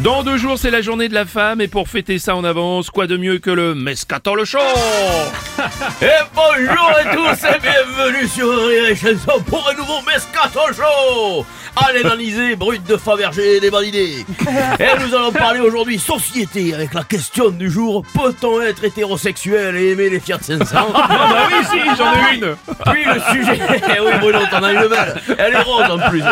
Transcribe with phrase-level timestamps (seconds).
[0.00, 2.90] Dans deux jours, c'est la journée de la femme et pour fêter ça en avance,
[2.90, 4.58] quoi de mieux que le Mescator le show
[6.02, 11.46] Et bonjour à tous et bienvenue sur Rire et Chanson pour un nouveau Mescato Show
[11.76, 14.24] Allez l'Analysé, brut de Fabergé et des idées.
[14.80, 19.90] Et nous allons parler aujourd'hui société avec la question du jour peut-on être hétérosexuel et
[19.90, 22.56] aimer les Fiat 500 Ah bah oui, si, j'en ai une
[22.90, 23.60] Puis le sujet.
[23.94, 25.22] Eh oui, Bruno, t'en as une belle.
[25.36, 26.22] Elle est rose en plus.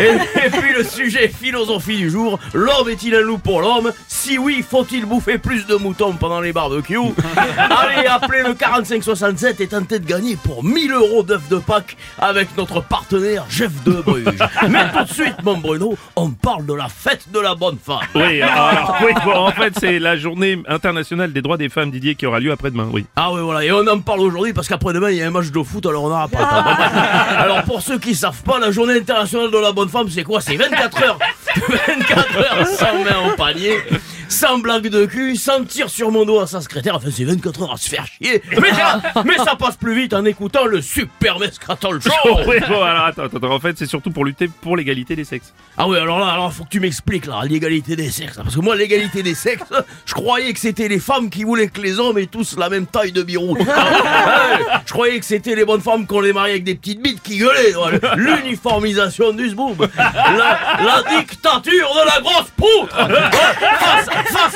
[0.00, 2.38] Et, et puis le sujet philosophie du jour.
[2.76, 6.52] L'homme est-il un loup pour l'homme Si oui, faut-il bouffer plus de moutons pendant les
[6.52, 6.98] barbecues
[7.56, 12.56] Allez, appelez le 4567 et tentez de gagner pour 1000 euros d'œufs de Pâques avec
[12.56, 14.24] notre partenaire Jeff de Bruges.
[14.68, 18.00] Mais tout de suite, mon Bruno, on parle de la fête de la bonne femme.
[18.14, 22.16] Oui, alors, oui, bon, en fait, c'est la journée internationale des droits des femmes, Didier,
[22.16, 23.06] qui aura lieu après-demain, oui.
[23.14, 25.50] Ah oui voilà, et on en parle aujourd'hui parce qu'après-demain il y a un match
[25.50, 27.38] de foot alors on n'aura pas le temps.
[27.38, 30.40] Alors pour ceux qui savent pas, la journée internationale de la bonne femme c'est quoi?
[30.40, 31.18] C'est 24 heures
[31.68, 33.78] 24 heures sans main au panier
[34.28, 37.62] sans blague de cul, sans tir sur mon dos à sa secrétaire, enfin c'est 24
[37.62, 38.42] heures à se faire chier.
[38.60, 42.10] Mais ça, mais ça passe plus vite en écoutant le super Mescatol Show
[42.46, 45.52] oui, bon, alors attends, attends, en fait, c'est surtout pour lutter pour l'égalité des sexes.
[45.76, 48.36] Ah oui, alors là, alors faut que tu m'expliques là, l'égalité des sexes.
[48.36, 49.64] Parce que moi, l'égalité des sexes,
[50.06, 52.86] je croyais que c'était les femmes qui voulaient que les hommes aient tous la même
[52.86, 53.56] taille de birou.
[53.76, 57.00] Ah ouais, je croyais que c'était les bonnes femmes qu'on les mariait avec des petites
[57.02, 57.74] bites qui gueulaient.
[57.74, 59.86] Ouais, L'uniformisation du zboub.
[59.96, 62.96] La, la dictature de la grosse poutre.
[63.08, 63.20] Ouais,
[63.78, 64.06] Face,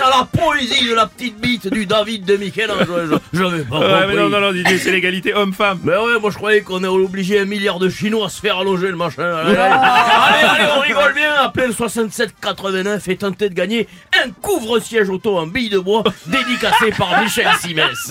[0.09, 3.19] la poésie de la petite bite du David de Michel-Ange.
[3.33, 5.81] Je n'avais pas Ouais, mais non, non, non, c'est l'égalité homme-femme.
[5.85, 8.59] Mais ouais, moi je croyais qu'on est obligé un milliard de Chinois à se faire
[8.59, 9.23] allonger le machin.
[9.23, 11.35] Allez, allez, allez, allez, on rigole bien.
[11.41, 13.89] Appelez le 6789 et tentez de gagner
[14.29, 18.11] un couvre-siège auto en bille de bois dédicacé par Michel Simès.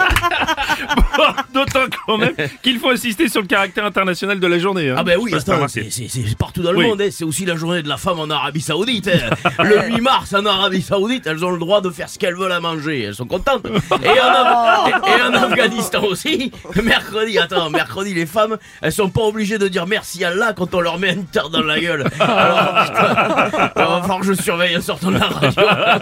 [1.53, 4.89] D'autant quand même qu'il faut insister sur le caractère international de la journée.
[4.89, 4.95] hein.
[4.97, 5.87] Ah ben oui, c'est attends, remarqué.
[5.91, 6.87] c'est c'est- c'est partout dans le Oui.
[6.87, 7.01] monde.
[7.01, 7.09] hein.
[7.11, 9.07] C'est aussi la journée de la femme en Arabie Saoudite.
[9.09, 9.63] hein.
[9.63, 12.51] Le 8 mars en Arabie Saoudite, elles ont le droit de faire ce qu'elles veulent
[12.51, 13.03] à manger.
[13.03, 13.65] Elles sont contentes.
[14.03, 16.51] Et en, Af- et- et en Afghanistan aussi,
[16.83, 20.73] mercredi, attends, mercredi, les femmes, elles sont pas obligées de dire merci à Allah quand
[20.73, 22.05] on leur met une terre dans la gueule.
[22.19, 25.51] Alors, putain, il va falloir que je surveille en sortant de la radio.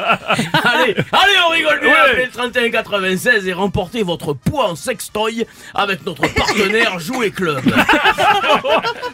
[0.64, 1.90] allez, allez, on rigole bien.
[1.90, 1.96] Ouais.
[2.12, 7.62] Appelez le 31 96 et remportez votre poids en sextoy avec notre partenaire Jouet Club.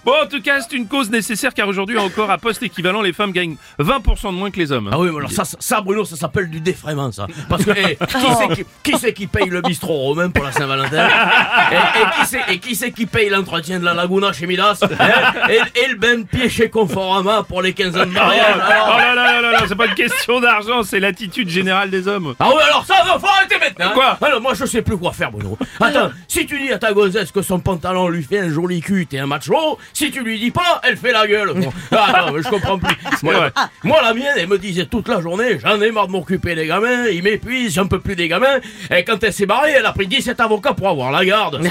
[0.04, 3.14] Bon, en tout cas, c'est une cause nécessaire car aujourd'hui, encore à poste équivalent, les
[3.14, 4.90] femmes gagnent 20% de moins que les hommes.
[4.92, 7.28] Ah oui, mais alors ça, Bruno, ça s'appelle du défraiement, ça.
[7.50, 10.52] Parce que, eh, qui c'est qui, qui, c'est qui paye le bistrot romain pour la
[10.52, 14.48] Saint-Valentin et, et qui c'est et qui c'est qui paye l'entretien de la Laguna chez
[14.48, 14.88] Midas hein
[15.50, 18.46] et, et le bain de pied chez Conforama pour les 15 ans de Oh, mariage
[18.56, 22.08] alors- là là là là là, c'est pas une question d'argent, c'est l'attitude générale des
[22.08, 22.36] hommes.
[22.40, 23.94] Ah oui, alors ça, va, faut arrêter maintenant.
[23.94, 25.58] Quoi Alors moi, je sais plus quoi faire, Bruno.
[25.80, 29.06] Attends, si tu dis à ta gonzesse que son pantalon lui fait un joli cul,
[29.08, 29.78] t'es un macho.
[29.94, 31.54] Si tu lui dis pas, elle fait la gueule.
[31.56, 31.72] Bon.
[31.92, 32.96] Ah non, mais je comprends plus.
[33.22, 36.66] Moi, la mienne, elle me disait toute la journée, j'en ai marre de m'occuper des
[36.66, 38.60] gamins, ils m'épuisent, j'en peux plus des gamins.
[38.96, 41.62] Et quand elle s'est barrée, elle a pris 17 avocats pour avoir la garde.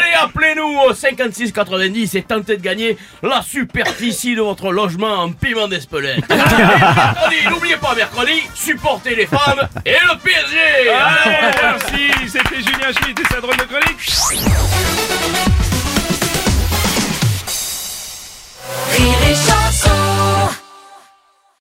[0.00, 5.32] Allez, appelez-nous au 56 90 et tentez de gagner la superficie de votre logement en
[5.32, 6.24] piment d'Espelette.
[7.50, 10.90] N'oubliez pas mercredi, supportez les femmes et le PSG.
[10.90, 15.19] Allez, merci, c'était Julien Schmitt et sa drôle de chronique.